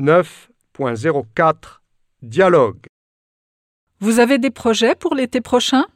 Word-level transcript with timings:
9.04 0.00 1.54
Dialogue. 2.22 2.86
Vous 3.98 4.20
avez 4.20 4.38
des 4.38 4.50
projets 4.50 4.94
pour 4.94 5.16
l'été 5.16 5.40
prochain? 5.40 5.86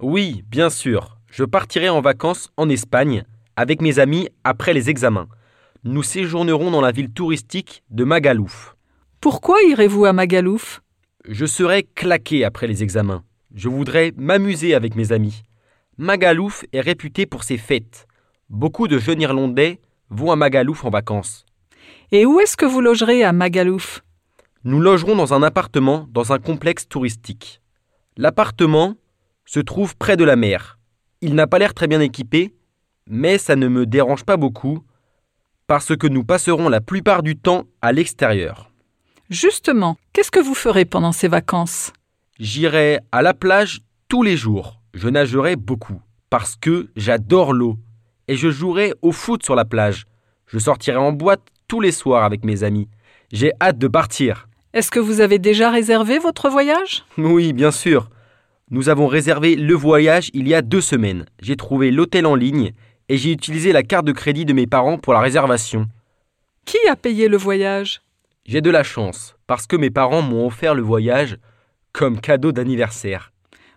Oui, 0.00 0.42
bien 0.48 0.68
sûr. 0.68 1.18
Je 1.30 1.44
partirai 1.44 1.88
en 1.88 2.00
vacances 2.00 2.50
en 2.56 2.68
Espagne 2.68 3.24
avec 3.54 3.80
mes 3.80 4.00
amis 4.00 4.28
après 4.42 4.74
les 4.74 4.90
examens. 4.90 5.28
Nous 5.84 6.02
séjournerons 6.02 6.72
dans 6.72 6.80
la 6.80 6.90
ville 6.90 7.12
touristique 7.12 7.84
de 7.90 8.02
Magalouf. 8.02 8.74
Pourquoi 9.20 9.62
irez-vous 9.62 10.06
à 10.06 10.12
Magalouf 10.12 10.82
Je 11.28 11.46
serai 11.46 11.84
claqué 11.84 12.44
après 12.44 12.66
les 12.66 12.82
examens. 12.82 13.22
Je 13.54 13.68
voudrais 13.68 14.12
m'amuser 14.16 14.74
avec 14.74 14.96
mes 14.96 15.12
amis. 15.12 15.44
Magalouf 15.98 16.64
est 16.72 16.80
réputé 16.80 17.26
pour 17.26 17.44
ses 17.44 17.58
fêtes. 17.58 18.08
Beaucoup 18.48 18.88
de 18.88 18.98
jeunes 18.98 19.20
Irlandais 19.20 19.80
vont 20.10 20.32
à 20.32 20.36
Magalouf 20.36 20.84
en 20.84 20.90
vacances. 20.90 21.46
Et 22.14 22.26
où 22.26 22.40
est-ce 22.40 22.58
que 22.58 22.66
vous 22.66 22.82
logerez 22.82 23.24
à 23.24 23.32
Magalouf? 23.32 24.04
Nous 24.64 24.80
logerons 24.80 25.16
dans 25.16 25.32
un 25.32 25.42
appartement 25.42 26.06
dans 26.10 26.34
un 26.34 26.38
complexe 26.38 26.86
touristique. 26.86 27.62
L'appartement 28.18 28.96
se 29.46 29.60
trouve 29.60 29.96
près 29.96 30.18
de 30.18 30.24
la 30.24 30.36
mer. 30.36 30.78
Il 31.22 31.34
n'a 31.34 31.46
pas 31.46 31.58
l'air 31.58 31.72
très 31.72 31.86
bien 31.86 32.00
équipé, 32.00 32.54
mais 33.06 33.38
ça 33.38 33.56
ne 33.56 33.66
me 33.66 33.86
dérange 33.86 34.24
pas 34.24 34.36
beaucoup 34.36 34.84
parce 35.66 35.96
que 35.96 36.06
nous 36.06 36.22
passerons 36.22 36.68
la 36.68 36.82
plupart 36.82 37.22
du 37.22 37.34
temps 37.34 37.64
à 37.80 37.92
l'extérieur. 37.92 38.70
Justement, 39.30 39.96
qu'est-ce 40.12 40.30
que 40.30 40.38
vous 40.38 40.54
ferez 40.54 40.84
pendant 40.84 41.12
ces 41.12 41.28
vacances? 41.28 41.94
J'irai 42.38 43.00
à 43.10 43.22
la 43.22 43.32
plage 43.32 43.80
tous 44.08 44.22
les 44.22 44.36
jours. 44.36 44.82
Je 44.92 45.08
nagerai 45.08 45.56
beaucoup 45.56 46.02
parce 46.28 46.56
que 46.56 46.90
j'adore 46.94 47.54
l'eau 47.54 47.78
et 48.28 48.36
je 48.36 48.50
jouerai 48.50 48.92
au 49.00 49.12
foot 49.12 49.42
sur 49.42 49.54
la 49.54 49.64
plage. 49.64 50.04
Je 50.46 50.58
sortirai 50.58 50.98
en 50.98 51.12
boîte 51.12 51.48
tous 51.72 51.80
les 51.80 51.90
soirs 51.90 52.22
avec 52.22 52.44
mes 52.44 52.64
amis. 52.64 52.86
J'ai 53.32 53.50
hâte 53.58 53.78
de 53.78 53.88
partir. 53.88 54.46
Est-ce 54.74 54.90
que 54.90 55.00
vous 55.00 55.22
avez 55.22 55.38
déjà 55.38 55.70
réservé 55.70 56.18
votre 56.18 56.50
voyage? 56.50 57.06
Oui, 57.16 57.54
bien 57.54 57.70
sûr. 57.70 58.10
Nous 58.68 58.90
avons 58.90 59.06
réservé 59.06 59.56
le 59.56 59.72
voyage 59.72 60.28
il 60.34 60.46
y 60.46 60.52
a 60.52 60.60
deux 60.60 60.82
semaines. 60.82 61.24
J'ai 61.40 61.56
trouvé 61.56 61.90
l'hôtel 61.90 62.26
en 62.26 62.34
ligne 62.34 62.72
et 63.08 63.16
j'ai 63.16 63.32
utilisé 63.32 63.72
la 63.72 63.82
carte 63.82 64.04
de 64.04 64.12
crédit 64.12 64.44
de 64.44 64.52
mes 64.52 64.66
parents 64.66 64.98
pour 64.98 65.14
la 65.14 65.20
réservation. 65.20 65.86
Qui 66.66 66.76
a 66.90 66.94
payé 66.94 67.28
le 67.28 67.38
voyage? 67.38 68.02
J'ai 68.44 68.60
de 68.60 68.68
la 68.68 68.82
chance 68.82 69.34
parce 69.46 69.66
que 69.66 69.76
mes 69.76 69.88
parents 69.88 70.20
m'ont 70.20 70.46
offert 70.48 70.74
le 70.74 70.82
voyage 70.82 71.38
comme 71.94 72.20
cadeau 72.20 72.52
d'anniversaire. 72.52 73.32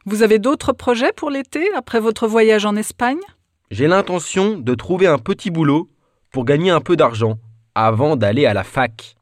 Vous 0.06 0.22
avez 0.22 0.40
d'autres 0.40 0.74
projets 0.74 1.14
pour 1.16 1.30
l'été 1.30 1.74
après 1.74 2.02
votre 2.02 2.28
voyage 2.28 2.66
en 2.66 2.76
Espagne? 2.76 3.24
J'ai 3.72 3.88
l'intention 3.88 4.58
de 4.58 4.76
trouver 4.76 5.08
un 5.08 5.18
petit 5.18 5.50
boulot 5.50 5.88
pour 6.30 6.44
gagner 6.44 6.72
un 6.72 6.82
peu 6.82 6.98
d'argent 6.98 7.40
avant 7.76 8.16
d'aller 8.16 8.46
à 8.46 8.54
la 8.54 8.64
fac. 8.64 9.16